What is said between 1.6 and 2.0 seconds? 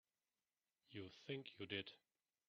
did.